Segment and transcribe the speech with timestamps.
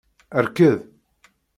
[0.45, 0.77] Rked!